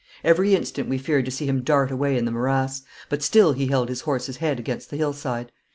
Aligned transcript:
Every 0.23 0.55
instant 0.55 0.89
we 0.89 0.97
feared 0.97 1.25
to 1.25 1.29
see 1.31 1.45
him 1.45 1.61
dart 1.61 1.91
away 1.91 2.17
in 2.17 2.25
the 2.25 2.31
morass, 2.31 2.81
but 3.07 3.21
still 3.21 3.51
he 3.53 3.67
held 3.67 3.87
his 3.87 4.01
horse's 4.01 4.37
head 4.37 4.57
against 4.57 4.89
the 4.89 4.97
hill 4.97 5.13
side. 5.13 5.51